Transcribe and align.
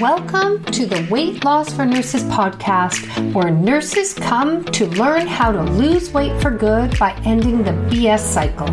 Welcome 0.00 0.62
to 0.66 0.86
the 0.86 1.08
Weight 1.10 1.44
Loss 1.44 1.72
for 1.72 1.84
Nurses 1.84 2.22
podcast, 2.24 3.32
where 3.34 3.50
nurses 3.50 4.14
come 4.14 4.64
to 4.66 4.86
learn 4.86 5.26
how 5.26 5.50
to 5.50 5.64
lose 5.72 6.12
weight 6.12 6.40
for 6.40 6.52
good 6.52 6.96
by 7.00 7.14
ending 7.24 7.64
the 7.64 7.72
BS 7.72 8.20
cycle. 8.20 8.68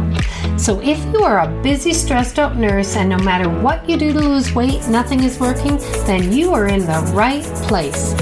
So, 0.60 0.80
if 0.82 1.04
you 1.06 1.24
are 1.24 1.40
a 1.40 1.64
busy, 1.64 1.94
stressed 1.94 2.38
out 2.38 2.58
nurse 2.58 2.96
and 2.96 3.10
no 3.10 3.18
matter 3.18 3.50
what 3.50 3.90
you 3.90 3.98
do 3.98 4.14
to 4.14 4.20
lose 4.20 4.54
weight, 4.54 4.88
nothing 4.88 5.24
is 5.24 5.40
working, 5.40 5.78
then 6.06 6.32
you 6.32 6.54
are 6.54 6.68
in 6.68 6.82
the 6.82 7.12
right 7.16 7.44
place. 7.68 8.14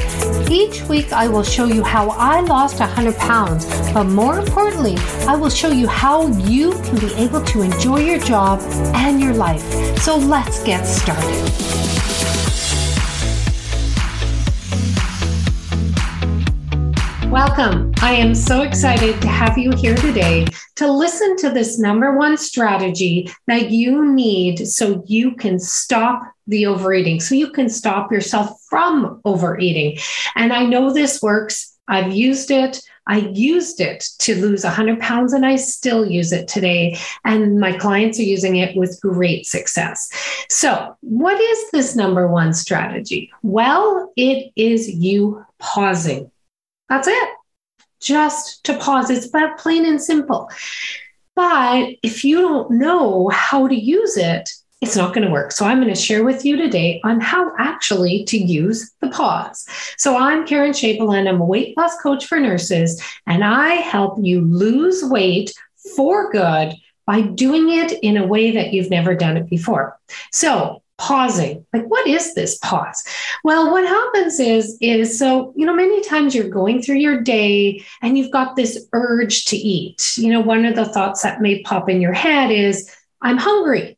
Each 0.50 0.82
week, 0.84 1.12
I 1.12 1.28
will 1.28 1.44
show 1.44 1.66
you 1.66 1.84
how 1.84 2.12
I 2.12 2.40
lost 2.40 2.80
100 2.80 3.18
pounds, 3.18 3.66
but 3.92 4.06
more 4.06 4.40
importantly, 4.40 4.96
I 5.28 5.36
will 5.36 5.50
show 5.50 5.72
you 5.72 5.88
how 5.90 6.28
you 6.28 6.72
can 6.84 7.00
be 7.00 7.14
able 7.16 7.44
to 7.44 7.64
enjoy 7.64 8.00
your 8.00 8.20
job 8.20 8.62
and 8.96 9.20
your 9.20 9.34
life. 9.34 9.64
So, 10.00 10.16
let's 10.16 10.64
get 10.64 10.86
started. 10.86 12.03
Welcome. 17.34 17.94
I 18.00 18.14
am 18.14 18.36
so 18.36 18.62
excited 18.62 19.20
to 19.20 19.28
have 19.28 19.58
you 19.58 19.72
here 19.76 19.96
today 19.96 20.46
to 20.76 20.92
listen 20.92 21.36
to 21.38 21.50
this 21.50 21.80
number 21.80 22.16
one 22.16 22.38
strategy 22.38 23.28
that 23.48 23.72
you 23.72 24.14
need 24.14 24.68
so 24.68 25.04
you 25.08 25.34
can 25.34 25.58
stop 25.58 26.22
the 26.46 26.68
overeating, 26.68 27.20
so 27.20 27.34
you 27.34 27.50
can 27.50 27.70
stop 27.70 28.12
yourself 28.12 28.62
from 28.70 29.20
overeating. 29.26 29.98
And 30.36 30.54
I 30.54 30.68
know 30.68 30.94
this 30.94 31.24
works. 31.24 31.76
I've 31.88 32.14
used 32.14 32.52
it. 32.52 32.80
I 33.08 33.18
used 33.34 33.82
it 33.82 34.06
to 34.20 34.40
lose 34.40 34.64
100 34.64 35.00
pounds 35.00 35.34
and 35.34 35.44
I 35.44 35.56
still 35.56 36.06
use 36.06 36.32
it 36.32 36.48
today. 36.48 37.00
And 37.26 37.60
my 37.60 37.76
clients 37.76 38.20
are 38.20 38.24
using 38.24 38.58
it 38.58 38.78
with 38.78 39.02
great 39.02 39.48
success. 39.48 40.08
So, 40.52 40.96
what 41.02 41.42
is 41.42 41.72
this 41.72 41.96
number 41.96 42.28
one 42.28 42.54
strategy? 42.54 43.32
Well, 43.42 44.14
it 44.16 44.52
is 44.56 44.88
you 44.88 45.44
pausing. 45.58 46.30
That's 46.94 47.08
it. 47.08 47.30
Just 48.00 48.64
to 48.66 48.78
pause. 48.78 49.10
It's 49.10 49.26
but 49.26 49.58
plain 49.58 49.84
and 49.84 50.00
simple. 50.00 50.48
But 51.36 51.96
if 52.04 52.24
you 52.24 52.40
don't 52.40 52.70
know 52.70 53.30
how 53.30 53.68
to 53.68 53.74
use 53.74 54.16
it, 54.16 54.48
it's 54.80 54.96
not 54.96 55.12
going 55.12 55.26
to 55.26 55.34
work. 55.34 55.52
So 55.52 55.66
I'm 55.66 55.82
going 55.82 55.92
to 55.92 56.00
share 56.00 56.24
with 56.24 56.46
you 56.46 56.56
today 56.56 57.02
on 57.04 57.20
how 57.20 57.52
actually 57.58 58.26
to 58.26 58.38
use 58.38 58.92
the 59.02 59.10
pause. 59.10 59.66
So 59.98 60.18
I'm 60.18 60.46
Karen 60.46 60.72
Chamberlain. 60.72 61.28
I'm 61.28 61.42
a 61.42 61.46
weight 61.46 61.76
loss 61.76 62.00
coach 62.00 62.28
for 62.28 62.40
nurses, 62.40 63.02
and 63.26 63.44
I 63.44 63.70
help 63.74 64.20
you 64.22 64.42
lose 64.42 65.04
weight 65.04 65.52
for 65.96 66.32
good 66.32 66.76
by 67.08 67.22
doing 67.22 67.72
it 67.72 67.94
in 68.04 68.18
a 68.18 68.28
way 68.28 68.52
that 68.52 68.72
you've 68.72 68.92
never 68.92 69.16
done 69.16 69.36
it 69.36 69.50
before. 69.50 69.98
So 70.32 70.83
pausing 71.04 71.66
like 71.74 71.86
what 71.88 72.08
is 72.08 72.34
this 72.34 72.58
pause 72.60 73.04
well 73.44 73.72
what 73.72 73.86
happens 73.86 74.40
is 74.40 74.78
is 74.80 75.20
so 75.20 75.54
you 75.58 75.66
know 75.66 75.76
many 75.76 76.02
times 76.02 76.34
you're 76.34 76.48
going 76.48 76.82
through 76.82 76.96
your 76.96 77.20
day 77.22 77.84
and 78.02 78.18
you've 78.18 78.32
got 78.32 78.56
this 78.56 78.88
urge 78.94 79.44
to 79.44 79.58
eat 79.58 80.18
you 80.18 80.32
know 80.32 80.40
one 80.40 80.64
of 80.64 80.76
the 80.76 80.86
thoughts 80.86 81.22
that 81.22 81.42
may 81.42 81.62
pop 81.64 81.90
in 81.90 82.00
your 82.00 82.14
head 82.14 82.52
is 82.52 82.90
i'm 83.22 83.38
hungry 83.38 83.98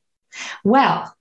well 0.64 1.16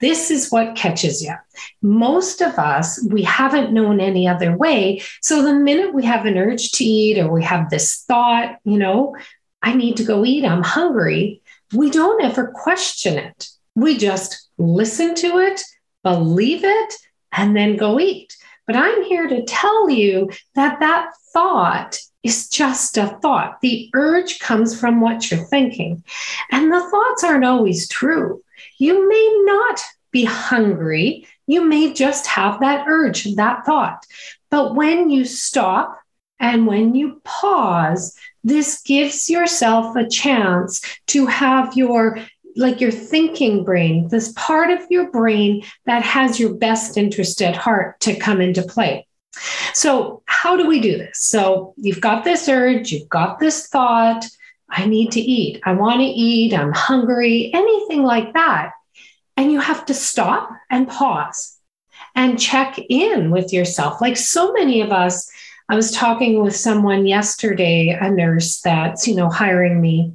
this 0.00 0.30
is 0.30 0.50
what 0.50 0.76
catches 0.76 1.22
you. 1.22 1.34
Most 1.82 2.40
of 2.40 2.58
us, 2.58 3.06
we 3.10 3.22
haven't 3.22 3.70
known 3.70 4.00
any 4.00 4.26
other 4.26 4.56
way. 4.56 5.02
So 5.20 5.42
the 5.42 5.52
minute 5.52 5.92
we 5.92 6.06
have 6.06 6.24
an 6.24 6.38
urge 6.38 6.72
to 6.72 6.84
eat 6.84 7.18
or 7.18 7.30
we 7.30 7.44
have 7.44 7.68
this 7.68 8.04
thought, 8.08 8.56
you 8.64 8.78
know, 8.78 9.14
I 9.62 9.74
need 9.74 9.98
to 9.98 10.04
go 10.04 10.24
eat, 10.24 10.46
I'm 10.46 10.62
hungry, 10.62 11.42
we 11.74 11.90
don't 11.90 12.24
ever 12.24 12.46
question 12.46 13.18
it. 13.18 13.50
We 13.74 13.96
just 13.96 14.48
listen 14.58 15.14
to 15.16 15.38
it, 15.38 15.60
believe 16.02 16.64
it, 16.64 16.94
and 17.32 17.56
then 17.56 17.76
go 17.76 18.00
eat. 18.00 18.36
But 18.66 18.76
I'm 18.76 19.02
here 19.04 19.28
to 19.28 19.44
tell 19.44 19.90
you 19.90 20.30
that 20.54 20.80
that 20.80 21.10
thought 21.32 21.98
is 22.22 22.48
just 22.48 22.98
a 22.98 23.06
thought. 23.06 23.60
The 23.60 23.90
urge 23.94 24.38
comes 24.38 24.78
from 24.78 25.00
what 25.00 25.30
you're 25.30 25.44
thinking. 25.44 26.04
And 26.50 26.72
the 26.72 26.88
thoughts 26.90 27.24
aren't 27.24 27.44
always 27.44 27.88
true. 27.88 28.42
You 28.78 29.08
may 29.08 29.42
not 29.44 29.80
be 30.10 30.24
hungry. 30.24 31.26
You 31.46 31.64
may 31.64 31.92
just 31.92 32.26
have 32.26 32.60
that 32.60 32.86
urge, 32.88 33.24
that 33.36 33.64
thought. 33.64 34.04
But 34.50 34.74
when 34.74 35.10
you 35.10 35.24
stop 35.24 35.98
and 36.38 36.66
when 36.66 36.94
you 36.94 37.20
pause, 37.24 38.16
this 38.42 38.82
gives 38.82 39.28
yourself 39.28 39.96
a 39.96 40.08
chance 40.08 40.80
to 41.08 41.26
have 41.26 41.76
your 41.76 42.18
like 42.56 42.80
your 42.80 42.90
thinking 42.90 43.64
brain, 43.64 44.08
this 44.08 44.32
part 44.36 44.70
of 44.70 44.80
your 44.90 45.10
brain 45.10 45.62
that 45.86 46.02
has 46.02 46.38
your 46.38 46.54
best 46.54 46.96
interest 46.96 47.42
at 47.42 47.56
heart 47.56 48.00
to 48.00 48.16
come 48.16 48.40
into 48.40 48.62
play. 48.62 49.06
So, 49.74 50.22
how 50.26 50.56
do 50.56 50.66
we 50.66 50.80
do 50.80 50.98
this? 50.98 51.20
So, 51.22 51.74
you've 51.76 52.00
got 52.00 52.24
this 52.24 52.48
urge, 52.48 52.92
you've 52.92 53.08
got 53.08 53.38
this 53.38 53.68
thought, 53.68 54.26
I 54.68 54.86
need 54.86 55.12
to 55.12 55.20
eat, 55.20 55.60
I 55.64 55.72
want 55.72 56.00
to 56.00 56.06
eat, 56.06 56.54
I'm 56.54 56.72
hungry, 56.72 57.50
anything 57.52 58.02
like 58.02 58.32
that. 58.34 58.72
And 59.36 59.50
you 59.50 59.60
have 59.60 59.86
to 59.86 59.94
stop 59.94 60.50
and 60.70 60.88
pause 60.88 61.58
and 62.14 62.38
check 62.38 62.78
in 62.88 63.30
with 63.30 63.52
yourself. 63.52 64.00
Like 64.00 64.16
so 64.16 64.52
many 64.52 64.80
of 64.80 64.92
us, 64.92 65.30
I 65.70 65.76
was 65.76 65.92
talking 65.92 66.42
with 66.42 66.56
someone 66.56 67.06
yesterday, 67.06 67.90
a 67.90 68.10
nurse 68.10 68.60
that's, 68.60 69.06
you 69.06 69.14
know, 69.14 69.30
hiring 69.30 69.80
me. 69.80 70.12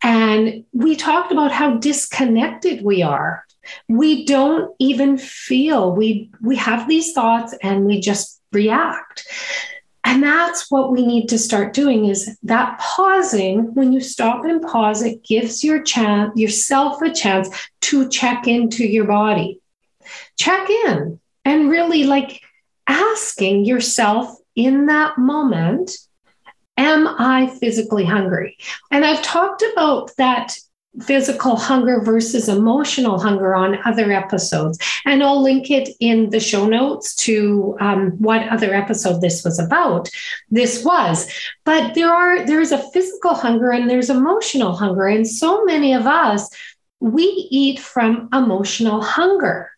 And 0.00 0.64
we 0.72 0.94
talked 0.94 1.32
about 1.32 1.50
how 1.50 1.78
disconnected 1.78 2.84
we 2.84 3.02
are. 3.02 3.44
We 3.88 4.24
don't 4.24 4.72
even 4.78 5.18
feel 5.18 5.90
we 5.90 6.30
we 6.40 6.54
have 6.56 6.86
these 6.86 7.12
thoughts 7.12 7.56
and 7.60 7.86
we 7.86 8.00
just 8.00 8.40
react. 8.52 9.26
And 10.04 10.22
that's 10.22 10.70
what 10.70 10.92
we 10.92 11.04
need 11.04 11.28
to 11.30 11.38
start 11.38 11.72
doing 11.72 12.06
is 12.06 12.38
that 12.44 12.78
pausing, 12.78 13.74
when 13.74 13.92
you 13.92 14.00
stop 14.00 14.44
and 14.44 14.62
pause, 14.62 15.02
it 15.02 15.24
gives 15.24 15.64
your 15.64 15.82
chance, 15.82 16.38
yourself 16.38 17.02
a 17.02 17.12
chance 17.12 17.48
to 17.80 18.08
check 18.10 18.46
into 18.46 18.86
your 18.86 19.06
body. 19.06 19.60
Check 20.38 20.70
in 20.70 21.18
and 21.44 21.68
really 21.68 22.04
like 22.04 22.42
asking 22.86 23.64
yourself 23.64 24.38
in 24.56 24.86
that 24.86 25.18
moment, 25.18 25.96
am 26.76 27.06
I 27.06 27.48
physically 27.60 28.04
hungry? 28.04 28.56
And 28.90 29.04
I've 29.04 29.22
talked 29.22 29.62
about 29.72 30.10
that 30.16 30.56
physical 31.02 31.56
hunger 31.56 32.00
versus 32.00 32.48
emotional 32.48 33.18
hunger 33.18 33.54
on 33.54 33.78
other 33.84 34.12
episodes. 34.12 34.78
And 35.04 35.22
I'll 35.22 35.42
link 35.42 35.70
it 35.70 35.88
in 36.00 36.30
the 36.30 36.40
show 36.40 36.66
notes 36.66 37.14
to 37.16 37.76
um, 37.80 38.10
what 38.12 38.48
other 38.48 38.72
episode 38.72 39.20
this 39.20 39.44
was 39.44 39.58
about. 39.58 40.08
This 40.50 40.84
was, 40.84 41.32
but 41.64 41.94
there 41.94 42.12
are 42.12 42.46
there's 42.46 42.72
a 42.72 42.90
physical 42.92 43.34
hunger 43.34 43.70
and 43.70 43.90
there's 43.90 44.10
emotional 44.10 44.74
hunger, 44.76 45.06
and 45.06 45.26
so 45.26 45.64
many 45.64 45.94
of 45.94 46.06
us 46.06 46.48
we 47.00 47.48
eat 47.50 47.80
from 47.80 48.28
emotional 48.32 49.02
hunger. 49.02 49.70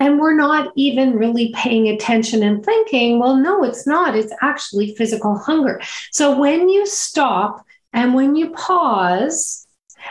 And 0.00 0.18
we're 0.18 0.36
not 0.36 0.72
even 0.76 1.16
really 1.16 1.52
paying 1.54 1.88
attention 1.88 2.42
and 2.42 2.64
thinking, 2.64 3.18
well, 3.18 3.36
no, 3.36 3.64
it's 3.64 3.86
not. 3.86 4.16
It's 4.16 4.32
actually 4.42 4.94
physical 4.94 5.36
hunger. 5.36 5.80
So 6.10 6.38
when 6.38 6.68
you 6.68 6.86
stop 6.86 7.64
and 7.92 8.14
when 8.14 8.36
you 8.36 8.50
pause, 8.50 9.66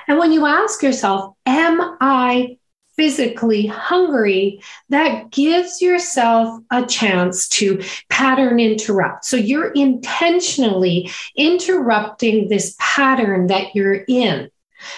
and 0.08 0.18
when 0.18 0.32
you 0.32 0.46
ask 0.46 0.82
yourself, 0.82 1.36
am 1.46 1.98
I 2.02 2.58
physically 2.96 3.66
hungry, 3.66 4.62
that 4.90 5.32
gives 5.32 5.82
yourself 5.82 6.62
a 6.72 6.86
chance 6.86 7.48
to 7.48 7.82
pattern 8.10 8.60
interrupt. 8.60 9.26
So 9.26 9.36
you're 9.36 9.72
intentionally 9.72 11.10
interrupting 11.36 12.50
this 12.50 12.76
pattern 12.80 13.48
that 13.48 13.76
you're 13.76 14.06
in. 14.08 14.50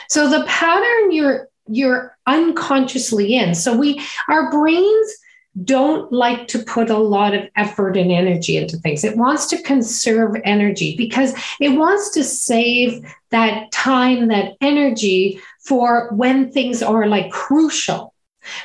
So 0.10 0.30
the 0.30 0.46
pattern 0.46 1.12
you're 1.12 1.48
you're 1.68 2.15
unconsciously 2.28 3.36
in. 3.36 3.56
So 3.56 3.76
we 3.76 4.02
our 4.28 4.52
brains 4.52 5.16
don't 5.64 6.12
like 6.12 6.48
to 6.50 6.60
put 6.60 6.90
a 6.90 6.98
lot 6.98 7.34
of 7.34 7.48
effort 7.56 7.96
and 7.96 8.12
energy 8.12 8.58
into 8.58 8.78
things. 8.78 9.04
It 9.04 9.18
wants 9.18 9.48
to 9.48 9.62
conserve 9.62 10.36
energy 10.44 10.98
because 10.98 11.34
it 11.62 11.70
wants 11.70 12.10
to 12.12 12.24
save 12.24 13.06
that 13.30 13.72
time, 13.72 14.28
that 14.28 14.56
energy 14.60 15.40
for 15.66 16.10
when 16.12 16.52
things 16.52 16.84
are 16.84 17.08
like 17.08 17.32
crucial. 17.32 18.14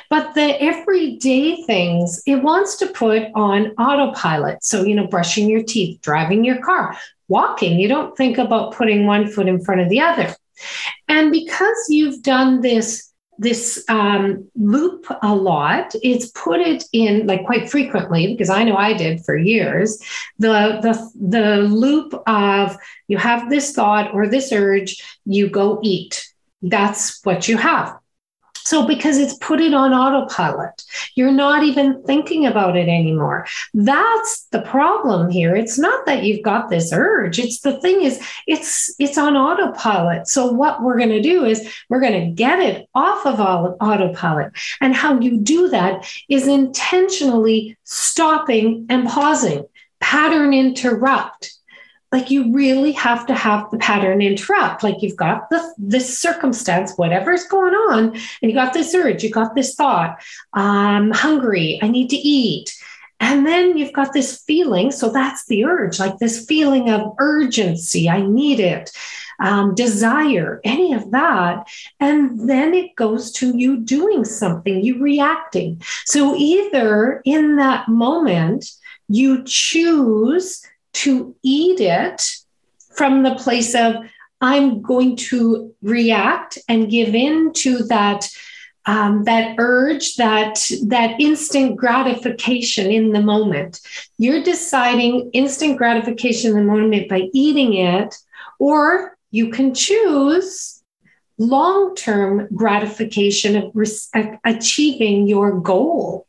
But 0.09 0.35
the 0.35 0.61
everyday 0.61 1.63
things, 1.63 2.21
it 2.27 2.43
wants 2.43 2.75
to 2.77 2.87
put 2.87 3.23
on 3.33 3.67
autopilot. 3.79 4.63
So, 4.63 4.83
you 4.83 4.95
know, 4.95 5.07
brushing 5.07 5.49
your 5.49 5.63
teeth, 5.63 6.01
driving 6.01 6.43
your 6.43 6.61
car, 6.61 6.95
walking, 7.27 7.79
you 7.79 7.87
don't 7.87 8.15
think 8.15 8.37
about 8.37 8.73
putting 8.73 9.05
one 9.05 9.27
foot 9.27 9.47
in 9.47 9.63
front 9.63 9.81
of 9.81 9.89
the 9.89 10.01
other. 10.01 10.35
And 11.07 11.31
because 11.31 11.87
you've 11.89 12.21
done 12.21 12.61
this 12.61 13.10
this 13.41 13.83
um, 13.89 14.47
loop 14.55 15.07
a 15.23 15.33
lot, 15.33 15.95
it's 16.03 16.27
put 16.27 16.59
it 16.59 16.83
in 16.93 17.25
like 17.25 17.43
quite 17.43 17.71
frequently 17.71 18.27
because 18.27 18.51
I 18.51 18.63
know 18.63 18.77
I 18.77 18.93
did 18.93 19.25
for 19.25 19.35
years. 19.35 19.99
The 20.37 20.79
the 20.83 20.93
the 21.19 21.57
loop 21.57 22.13
of 22.27 22.77
you 23.07 23.17
have 23.17 23.49
this 23.49 23.73
thought 23.73 24.13
or 24.13 24.27
this 24.27 24.51
urge, 24.51 25.01
you 25.25 25.49
go 25.49 25.79
eat. 25.81 26.23
That's 26.61 27.19
what 27.25 27.47
you 27.47 27.57
have. 27.57 27.97
So, 28.63 28.85
because 28.85 29.17
it's 29.17 29.33
put 29.39 29.59
it 29.59 29.73
on 29.73 29.91
autopilot, 29.91 30.83
you're 31.15 31.31
not 31.31 31.63
even 31.63 32.03
thinking 32.03 32.45
about 32.45 32.75
it 32.75 32.87
anymore. 32.87 33.45
That's 33.73 34.47
the 34.51 34.61
problem 34.61 35.29
here. 35.29 35.55
It's 35.55 35.77
not 35.77 36.05
that 36.05 36.23
you've 36.23 36.43
got 36.43 36.69
this 36.69 36.91
urge. 36.93 37.39
It's 37.39 37.61
the 37.61 37.79
thing 37.81 38.01
is, 38.01 38.21
it's 38.47 38.93
it's 38.99 39.17
on 39.17 39.35
autopilot. 39.35 40.27
So, 40.27 40.51
what 40.51 40.83
we're 40.83 40.97
going 40.97 41.09
to 41.09 41.21
do 41.21 41.45
is 41.45 41.73
we're 41.89 42.01
going 42.01 42.29
to 42.29 42.31
get 42.31 42.59
it 42.59 42.87
off 42.93 43.25
of 43.25 43.39
autopilot. 43.39 44.53
And 44.79 44.95
how 44.95 45.19
you 45.19 45.39
do 45.39 45.69
that 45.69 46.09
is 46.29 46.47
intentionally 46.47 47.77
stopping 47.83 48.85
and 48.89 49.07
pausing, 49.07 49.65
pattern 49.99 50.53
interrupt 50.53 51.53
like 52.11 52.29
you 52.29 52.51
really 52.53 52.91
have 52.91 53.25
to 53.27 53.33
have 53.33 53.69
the 53.71 53.77
pattern 53.77 54.21
interrupt. 54.21 54.83
Like 54.83 55.01
you've 55.01 55.15
got 55.15 55.49
the, 55.49 55.73
this 55.77 56.17
circumstance 56.19 56.93
whatever's 56.95 57.45
going 57.45 57.73
on 57.73 58.15
and 58.41 58.51
you 58.51 58.53
got 58.53 58.73
this 58.73 58.93
urge 58.93 59.23
you 59.23 59.29
got 59.29 59.55
this 59.55 59.75
thought 59.75 60.21
i'm 60.53 61.11
hungry 61.11 61.79
i 61.81 61.87
need 61.87 62.09
to 62.09 62.17
eat. 62.17 62.75
And 63.19 63.45
then 63.45 63.77
you've 63.77 63.93
got 63.93 64.13
this 64.13 64.41
feeling 64.41 64.91
so 64.91 65.11
that's 65.11 65.45
the 65.45 65.65
urge 65.65 65.99
like 65.99 66.17
this 66.17 66.45
feeling 66.45 66.89
of 66.89 67.13
urgency 67.19 68.09
i 68.09 68.21
need 68.21 68.59
it 68.59 68.91
um, 69.41 69.73
desire 69.73 70.61
any 70.63 70.93
of 70.93 71.11
that. 71.11 71.67
And 71.99 72.47
then 72.47 72.73
it 72.73 72.95
goes 72.95 73.31
to 73.33 73.57
you 73.57 73.77
doing 73.77 74.23
something 74.23 74.83
you 74.83 75.01
reacting. 75.01 75.81
So 76.05 76.35
either 76.35 77.21
in 77.25 77.57
that 77.57 77.87
moment 77.89 78.71
you 79.09 79.43
choose 79.43 80.65
to 80.93 81.35
eat 81.43 81.79
it 81.79 82.21
from 82.95 83.23
the 83.23 83.35
place 83.35 83.75
of 83.75 83.95
I'm 84.41 84.81
going 84.81 85.15
to 85.17 85.73
react 85.81 86.57
and 86.67 86.89
give 86.89 87.13
in 87.13 87.53
to 87.53 87.83
that 87.85 88.27
um, 88.87 89.25
that 89.25 89.55
urge, 89.59 90.15
that 90.15 90.59
that 90.87 91.19
instant 91.19 91.75
gratification 91.75 92.89
in 92.89 93.11
the 93.11 93.21
moment. 93.21 93.79
You're 94.17 94.43
deciding 94.43 95.29
instant 95.33 95.77
gratification 95.77 96.51
in 96.51 96.57
the 96.57 96.71
moment 96.73 97.07
by 97.07 97.29
eating 97.31 97.75
it, 97.75 98.15
or 98.57 99.17
you 99.29 99.51
can 99.51 99.75
choose 99.75 100.81
long-term 101.37 102.47
gratification 102.55 103.55
of 103.55 103.71
re- 103.73 104.39
achieving 104.45 105.27
your 105.27 105.59
goal. 105.59 106.25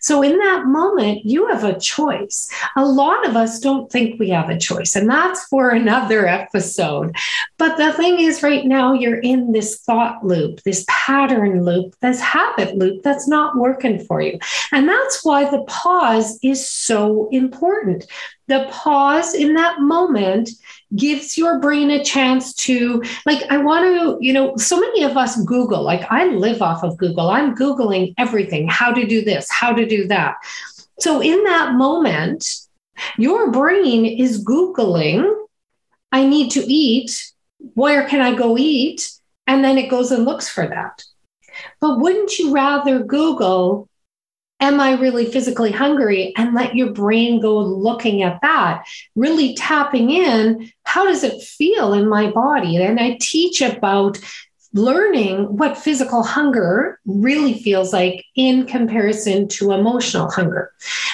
So, 0.00 0.22
in 0.22 0.38
that 0.38 0.66
moment, 0.66 1.24
you 1.24 1.48
have 1.48 1.64
a 1.64 1.78
choice. 1.78 2.50
A 2.76 2.84
lot 2.84 3.26
of 3.26 3.36
us 3.36 3.60
don't 3.60 3.90
think 3.90 4.18
we 4.18 4.30
have 4.30 4.48
a 4.48 4.58
choice, 4.58 4.96
and 4.96 5.08
that's 5.08 5.44
for 5.44 5.70
another 5.82 6.26
episode. 6.26 7.16
But 7.58 7.76
the 7.76 7.92
thing 7.92 8.20
is, 8.20 8.42
right 8.42 8.64
now, 8.64 8.92
you're 8.92 9.20
in 9.20 9.52
this 9.52 9.80
thought 9.80 10.24
loop, 10.24 10.62
this 10.62 10.84
pattern 10.88 11.64
loop, 11.64 11.94
this 12.00 12.20
habit 12.20 12.76
loop 12.76 13.02
that's 13.02 13.28
not 13.28 13.56
working 13.56 13.98
for 14.04 14.20
you. 14.20 14.38
And 14.72 14.88
that's 14.88 15.24
why 15.24 15.50
the 15.50 15.62
pause 15.64 16.38
is 16.42 16.68
so 16.68 17.28
important. 17.30 18.06
The 18.48 18.68
pause 18.70 19.34
in 19.34 19.54
that 19.54 19.80
moment 19.80 20.50
gives 20.96 21.38
your 21.38 21.58
brain 21.58 21.90
a 21.90 22.04
chance 22.04 22.54
to 22.54 23.02
like 23.24 23.42
i 23.50 23.56
want 23.56 23.84
to 23.84 24.18
you 24.20 24.32
know 24.32 24.54
so 24.56 24.78
many 24.78 25.02
of 25.04 25.16
us 25.16 25.42
google 25.44 25.82
like 25.82 26.04
i 26.10 26.26
live 26.26 26.60
off 26.60 26.82
of 26.84 26.98
google. 26.98 27.30
I'm 27.30 27.54
googling 27.54 28.12
everything. 28.18 28.68
How 28.68 28.92
to 28.92 29.06
do 29.06 29.24
this 29.24 29.48
how 29.50 29.72
to 29.72 29.86
do 29.86 30.06
that. 30.08 30.36
So 30.98 31.22
in 31.22 31.42
that 31.44 31.74
moment 31.74 32.46
your 33.16 33.50
brain 33.50 34.04
is 34.04 34.44
googling 34.44 35.24
i 36.10 36.26
need 36.26 36.50
to 36.50 36.60
eat 36.60 37.32
where 37.74 38.06
can 38.08 38.20
i 38.20 38.34
go 38.34 38.58
eat? 38.58 39.08
And 39.46 39.64
then 39.64 39.78
it 39.78 39.90
goes 39.90 40.10
and 40.12 40.24
looks 40.24 40.48
for 40.48 40.66
that. 40.66 41.04
But 41.80 41.98
wouldn't 41.98 42.38
you 42.38 42.52
rather 42.52 43.02
google 43.02 43.88
am 44.62 44.80
I 44.80 44.92
really 44.92 45.26
physically 45.26 45.72
hungry? 45.72 46.32
And 46.36 46.54
let 46.54 46.74
your 46.74 46.92
brain 46.92 47.40
go 47.40 47.58
looking 47.58 48.22
at 48.22 48.40
that, 48.40 48.84
really 49.16 49.54
tapping 49.54 50.10
in. 50.10 50.70
How 50.84 51.04
does 51.04 51.24
it 51.24 51.42
feel 51.42 51.92
in 51.92 52.08
my 52.08 52.30
body? 52.30 52.76
And 52.76 52.98
I 52.98 53.18
teach 53.20 53.60
about 53.60 54.18
learning 54.72 55.58
what 55.58 55.76
physical 55.76 56.22
hunger 56.22 56.98
really 57.04 57.54
feels 57.54 57.92
like 57.92 58.24
in 58.36 58.64
comparison 58.64 59.48
to 59.48 59.72
emotional 59.72 60.30
hunger. 60.30 60.72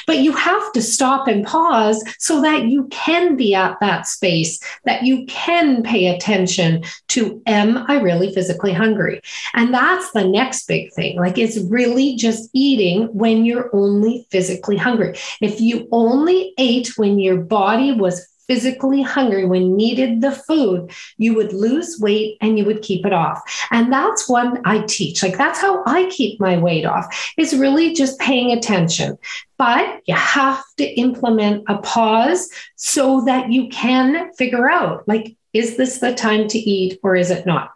But 0.09 0.21
you 0.21 0.33
have 0.33 0.73
to 0.73 0.81
stop 0.81 1.29
and 1.29 1.45
pause 1.45 2.03
so 2.19 2.41
that 2.41 2.65
you 2.65 2.89
can 2.89 3.37
be 3.37 3.55
at 3.55 3.79
that 3.81 4.07
space, 4.07 4.59
that 4.85 5.03
you 5.03 5.27
can 5.27 5.83
pay 5.83 6.07
attention 6.07 6.83
to, 7.09 7.43
am 7.47 7.85
I 7.89 8.01
really 8.01 8.33
physically 8.33 8.73
hungry? 8.73 9.21
And 9.53 9.73
that's 9.73 10.11
the 10.13 10.25
next 10.25 10.67
big 10.67 10.93
thing. 10.95 11.19
Like 11.19 11.37
it's 11.37 11.59
really 11.59 12.17
just 12.17 12.49
eating 12.55 13.09
when 13.13 13.45
you're 13.45 13.69
only 13.75 14.27
physically 14.31 14.79
hungry. 14.79 15.15
If 15.43 15.61
you 15.61 15.87
only 15.93 16.55
ate 16.57 16.97
when 16.97 17.19
your 17.19 17.43
body 17.43 17.93
was 17.93 18.27
physically 18.49 19.03
hungry, 19.03 19.45
when 19.45 19.77
needed 19.77 20.21
the 20.21 20.33
food, 20.33 20.91
you 21.19 21.35
would 21.35 21.53
lose 21.53 22.01
weight 22.01 22.39
and 22.41 22.59
you 22.59 22.65
would 22.65 22.83
keep 22.83 23.07
it 23.07 23.13
off. 23.13 23.41
And 23.71 23.93
that's 23.93 24.29
what 24.29 24.61
I 24.65 24.81
teach. 24.89 25.23
Like 25.23 25.37
that's 25.37 25.61
how 25.61 25.85
I 25.87 26.07
keep 26.11 26.41
my 26.41 26.59
weight 26.59 26.87
off. 26.87 27.33
Is 27.37 27.57
really 27.57 27.93
just 27.93 28.19
paying 28.19 28.51
attention. 28.51 29.19
But 29.59 30.03
you 30.07 30.15
have 30.15 30.65
to 30.79 30.85
implement 30.85 31.65
a 31.69 31.79
pause 31.79 32.49
so 32.77 33.23
that 33.27 33.53
you 33.53 33.69
can 33.69 34.33
figure 34.35 34.71
out 34.71 35.07
like, 35.07 35.37
is 35.53 35.77
this 35.77 35.99
the 35.99 36.15
time 36.15 36.49
to 36.49 36.59
eat 36.59 36.99
or 37.03 37.17
is 37.17 37.31
it 37.31 37.47
not? 37.47 37.73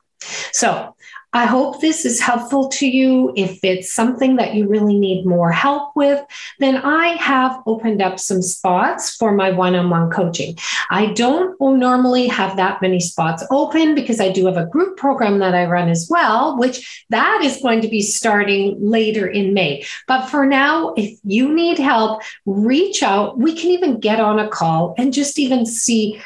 So 0.52 0.91
I 1.32 1.46
hope 1.46 1.80
this 1.80 2.04
is 2.04 2.20
helpful 2.20 2.68
to 2.68 2.86
you. 2.86 3.32
If 3.36 3.60
it's 3.62 3.92
something 3.92 4.36
that 4.36 4.54
you 4.54 4.68
really 4.68 4.98
need 4.98 5.24
more 5.24 5.50
help 5.50 5.92
with, 5.96 6.22
then 6.58 6.76
I 6.76 7.08
have 7.16 7.62
opened 7.66 8.02
up 8.02 8.20
some 8.20 8.42
spots 8.42 9.16
for 9.16 9.32
my 9.32 9.50
one 9.50 9.74
on 9.74 9.88
one 9.88 10.10
coaching. 10.10 10.58
I 10.90 11.06
don't 11.06 11.58
normally 11.60 12.28
have 12.28 12.56
that 12.56 12.82
many 12.82 13.00
spots 13.00 13.42
open 13.50 13.94
because 13.94 14.20
I 14.20 14.30
do 14.30 14.46
have 14.46 14.58
a 14.58 14.66
group 14.66 14.98
program 14.98 15.38
that 15.38 15.54
I 15.54 15.64
run 15.64 15.88
as 15.88 16.06
well, 16.10 16.58
which 16.58 17.04
that 17.08 17.40
is 17.42 17.62
going 17.62 17.80
to 17.80 17.88
be 17.88 18.02
starting 18.02 18.76
later 18.80 19.26
in 19.26 19.54
May. 19.54 19.84
But 20.06 20.26
for 20.26 20.44
now, 20.44 20.92
if 20.96 21.18
you 21.24 21.54
need 21.54 21.78
help, 21.78 22.22
reach 22.44 23.02
out. 23.02 23.38
We 23.38 23.56
can 23.56 23.70
even 23.70 24.00
get 24.00 24.20
on 24.20 24.38
a 24.38 24.48
call 24.48 24.94
and 24.98 25.12
just 25.12 25.38
even 25.38 25.64
see 25.64 26.20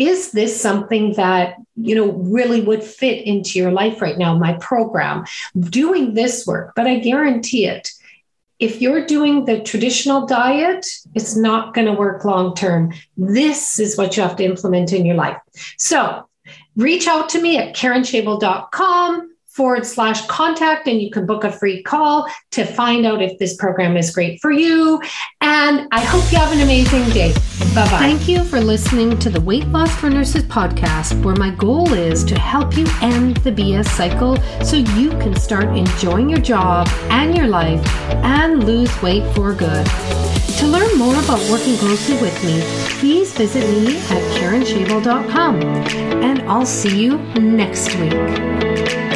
is 0.00 0.32
this 0.32 0.58
something 0.58 1.12
that 1.12 1.56
you 1.76 1.94
know 1.94 2.10
really 2.12 2.62
would 2.62 2.82
fit 2.82 3.24
into 3.26 3.58
your 3.58 3.70
life 3.70 4.00
right 4.00 4.18
now 4.18 4.36
my 4.36 4.54
program? 4.54 5.24
Doing 5.58 6.14
this 6.14 6.46
work 6.46 6.72
but 6.74 6.86
i 6.86 6.98
guarantee 6.98 7.66
it 7.66 7.90
if 8.58 8.80
you're 8.80 9.06
doing 9.06 9.44
the 9.44 9.60
traditional 9.60 10.26
diet 10.26 10.86
it's 11.14 11.36
not 11.36 11.74
going 11.74 11.86
to 11.86 11.92
work 11.92 12.24
long 12.24 12.54
term 12.54 12.92
this 13.16 13.78
is 13.78 13.96
what 13.96 14.16
you 14.16 14.22
have 14.22 14.36
to 14.36 14.44
implement 14.44 14.92
in 14.92 15.06
your 15.06 15.16
life. 15.16 15.38
So 15.78 16.28
reach 16.76 17.06
out 17.06 17.28
to 17.30 17.40
me 17.40 17.58
at 17.58 17.74
karenschaible.com 17.74 19.29
forward 19.60 19.84
slash 19.84 20.26
contact 20.26 20.88
and 20.88 21.02
you 21.02 21.10
can 21.10 21.26
book 21.26 21.44
a 21.44 21.52
free 21.52 21.82
call 21.82 22.26
to 22.50 22.64
find 22.64 23.04
out 23.04 23.20
if 23.20 23.38
this 23.38 23.56
program 23.56 23.94
is 23.94 24.10
great 24.10 24.40
for 24.40 24.50
you. 24.50 24.98
And 25.42 25.86
I 25.92 26.00
hope 26.00 26.32
you 26.32 26.38
have 26.38 26.50
an 26.50 26.62
amazing 26.62 27.04
day. 27.10 27.34
Bye 27.74 27.84
bye. 27.90 27.98
Thank 27.98 28.26
you 28.26 28.42
for 28.42 28.58
listening 28.58 29.18
to 29.18 29.28
the 29.28 29.38
Weight 29.42 29.66
Loss 29.68 29.94
for 29.96 30.08
Nurses 30.08 30.44
podcast, 30.44 31.22
where 31.22 31.36
my 31.36 31.50
goal 31.50 31.92
is 31.92 32.24
to 32.24 32.38
help 32.38 32.74
you 32.74 32.86
end 33.02 33.36
the 33.48 33.52
BS 33.52 33.88
cycle 33.88 34.38
so 34.64 34.76
you 34.76 35.10
can 35.18 35.36
start 35.36 35.76
enjoying 35.76 36.30
your 36.30 36.40
job 36.40 36.88
and 37.10 37.36
your 37.36 37.46
life 37.46 37.86
and 38.24 38.64
lose 38.64 38.90
weight 39.02 39.30
for 39.34 39.52
good. 39.52 39.84
To 40.60 40.66
learn 40.66 40.96
more 40.96 41.16
about 41.22 41.50
working 41.50 41.76
closely 41.76 42.16
with 42.16 42.44
me, 42.44 42.62
please 42.98 43.34
visit 43.34 43.68
me 43.78 43.98
at 43.98 44.22
karenschaible.com. 44.38 45.60
And 45.60 46.40
I'll 46.48 46.64
see 46.64 46.98
you 46.98 47.18
next 47.34 47.94
week. 47.96 49.09